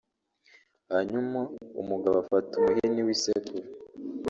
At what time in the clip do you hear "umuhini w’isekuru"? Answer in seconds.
2.55-3.67